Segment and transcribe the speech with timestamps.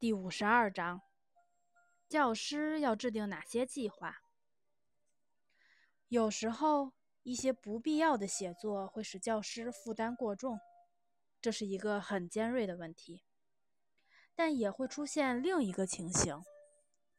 [0.00, 1.02] 第五十二章：
[2.08, 4.22] 教师要制定哪些计划？
[6.08, 10.58] 有时候，一些不必要的写作会使教师负担过重，
[11.42, 13.22] 这是一个很尖锐的问题。
[14.34, 16.42] 但也会出现另一个情形：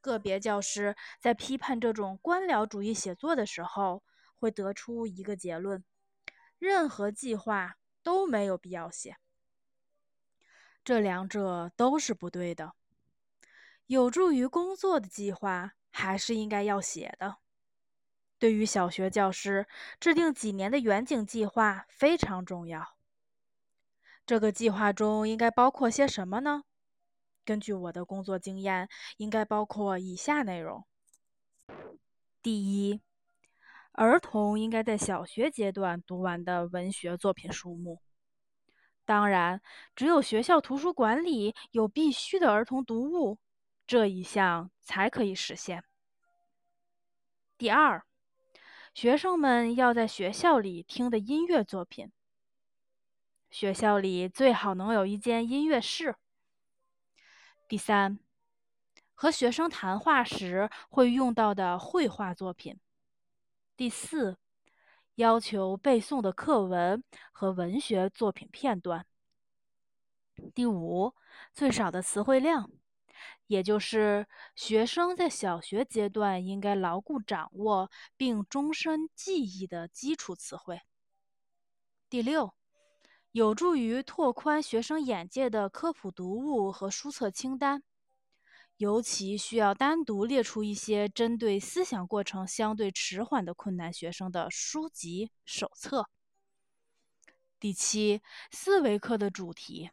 [0.02, 4.02] 个别教师在批判这种官僚主义写作的时候，
[4.40, 5.84] 会得出一个结论：
[6.58, 9.18] 任何计划都没有必要写。
[10.84, 12.74] 这两者都是不对的。
[13.88, 17.38] 有助于工作的计划还是应该要写的。
[18.40, 19.68] 对于小学教师，
[20.00, 22.96] 制定几年的远景计划非常重要。
[24.26, 26.64] 这个计划中应该包括些什么呢？
[27.44, 30.86] 根据我的工作经验，应该包括以下内容：
[32.42, 33.02] 第一，
[33.92, 38.00] 儿童应该在小学阶段读完的文学作品数目。
[39.04, 39.62] 当然，
[39.96, 43.40] 只有学校图书馆里有必须的儿童读物，
[43.86, 45.84] 这一项才可以实现。
[47.58, 48.06] 第二，
[48.94, 52.12] 学生们要在学校里听的音乐作品，
[53.50, 56.16] 学校里最好能有一间音乐室。
[57.68, 58.20] 第三，
[59.14, 62.80] 和学生谈话时会用到的绘画作品。
[63.76, 64.38] 第四。
[65.22, 69.06] 要求背诵的课文和文学作品片段。
[70.56, 71.14] 第五，
[71.54, 72.72] 最少的词汇量，
[73.46, 80.82] 也就是学生在小学阶段应该牢固掌握并终身记忆的基础词汇。
[82.10, 82.56] 第六，
[83.32, 87.84] 有助于拓宽学生眼界的科普读物和书册清单。
[88.82, 96.10] 尤其需要单独列出一些针对思想过程相对迟缓的困难学生的书籍手册。
[97.60, 99.92] 第七，思维课的主题：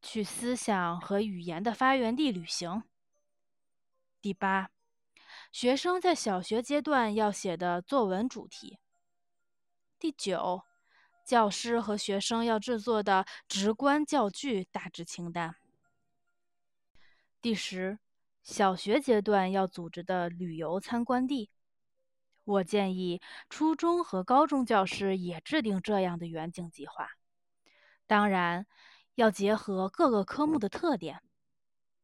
[0.00, 2.84] 去思想和语言的发源地旅行。
[4.22, 4.70] 第八，
[5.50, 8.78] 学生在小学阶段要写的作文主题。
[9.98, 10.62] 第九，
[11.26, 15.56] 教师和学生要制作的直观教具大致清单。
[17.42, 17.98] 第十。
[18.50, 21.50] 小学阶段要组织的旅游参观地，
[22.42, 27.10] 我建议初中和高中教师也制定这样的远景计划。
[28.08, 28.66] 当然，
[29.14, 31.22] 要结合各个科目的特点。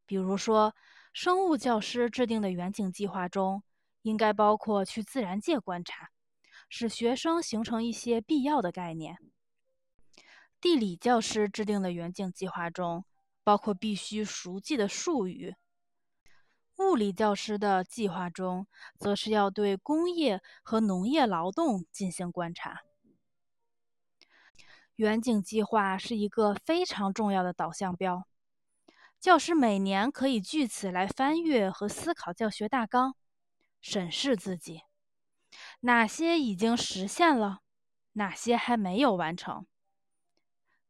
[0.06, 0.76] 比如说，
[1.12, 3.64] 生物教师制定的远景计划中，
[4.02, 6.10] 应该包括去自然界观察，
[6.68, 9.18] 使学生形成一些必要的概念。
[10.60, 13.04] 地理教师制定的远景计划中，
[13.42, 15.56] 包括必须熟记的术语。
[16.78, 18.66] 物理教师的计划中，
[18.98, 22.82] 则是要对工业和农业劳动进行观察。
[24.96, 28.26] 远景计划是一个非常重要的导向标，
[29.20, 33.14] 教师每年可以据此来翻阅和思考教学大纲，
[33.80, 34.82] 审视自己
[35.80, 37.60] 哪些已经实现了，
[38.12, 39.66] 哪些还没有完成。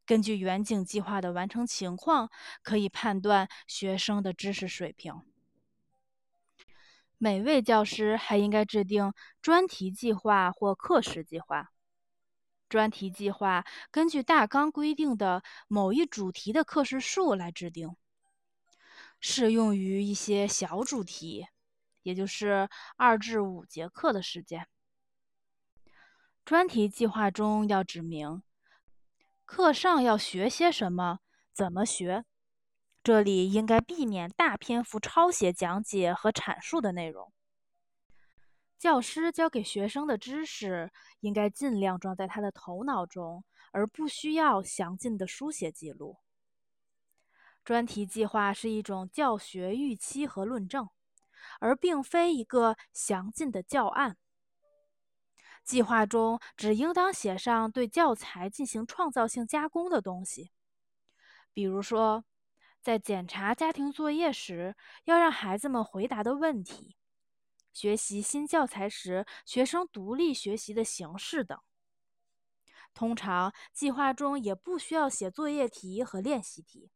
[0.04, 2.30] 根据远景计划的完成情况，
[2.62, 5.22] 可以判断学生的知识水平。
[7.18, 11.70] 每位教师还应该制定专题计划或课时计划。
[12.68, 17.96] 专题计划根据大纲规定的某一主题的课时数来制定，
[19.20, 21.46] 适用于一些小主题，
[22.02, 24.66] 也就是二至五节课的时间。
[26.44, 28.42] 专题计划中要指明
[29.44, 31.20] 课上要学些什么，
[31.52, 32.24] 怎么学。
[33.06, 37.32] 这里应该避免大篇幅抄写讲解和阐述的内容。
[38.76, 40.90] 教师教给学生的知识
[41.20, 46.16] 应该尽量装在他的头脑中，而不需要详尽的书写记录。
[47.64, 50.88] 专题计划是一种教学预期和论证，
[51.60, 54.16] 而并非一个详尽的教案。
[55.62, 60.50] 计划中只应当写上对教材进行创造性加工的东西，
[61.52, 62.24] 比如说。
[62.86, 66.94] 在检查家庭作业时，要让孩子们回答的问题；
[67.72, 71.60] 学习新教材时，学生独立学习的形式等。
[72.94, 76.92] 通常，计划中也不需要写作业题和练习题。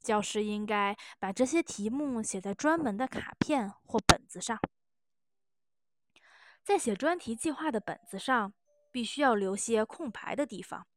[0.00, 4.58] 教师应该把这些题目写在专门的卡片或本子上。
[6.64, 8.52] 在写专题计划的本子上，
[8.90, 10.88] 必须要留些空白的地方。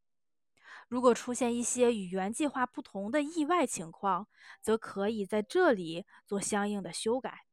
[0.88, 4.28] 如果出现一些与原计划不同的意外情况，
[4.60, 7.46] 则可以在这里做相应的修改。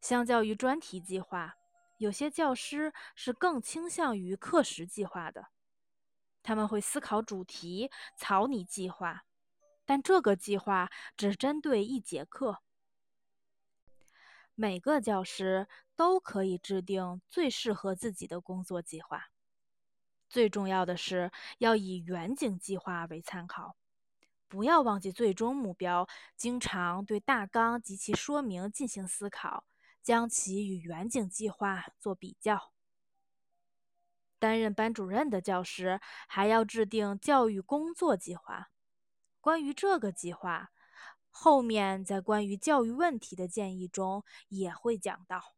[0.00, 1.56] 相较于专题计划，
[1.98, 5.48] 有些教师是更倾向于课时计划的。
[6.42, 9.24] 他们会思考主题，草拟计划，
[9.84, 12.62] 但这个计划只针对一节课。
[14.54, 19.26] 每个教师都可以制定最适合自己的工作计划。
[20.28, 23.76] 最重要的是要以远景计划为参考，
[24.48, 26.08] 不要忘记最终目标。
[26.36, 29.64] 经常对大纲及其说明进行思考，
[30.02, 32.72] 将其与远景计划做比较。
[34.38, 38.70] 担任班主任的教师还要制定教育工作计划。
[39.40, 40.70] 关于这个计划。
[41.30, 45.57] 后面在关于教育问题的建议中也会讲到。